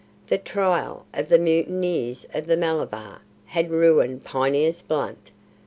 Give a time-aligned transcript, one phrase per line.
[0.29, 5.29] The trial of the mutineers of the Malabar had ruined Phineas Blunt.